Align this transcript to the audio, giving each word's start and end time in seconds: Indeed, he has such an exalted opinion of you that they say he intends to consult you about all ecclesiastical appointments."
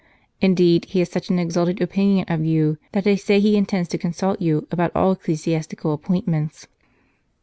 Indeed, 0.41 0.85
he 0.85 0.97
has 0.97 1.11
such 1.11 1.29
an 1.29 1.37
exalted 1.37 1.79
opinion 1.79 2.25
of 2.27 2.43
you 2.43 2.79
that 2.91 3.03
they 3.03 3.15
say 3.15 3.39
he 3.39 3.55
intends 3.55 3.87
to 3.89 3.99
consult 3.99 4.41
you 4.41 4.67
about 4.71 4.91
all 4.95 5.11
ecclesiastical 5.11 5.93
appointments." 5.93 6.65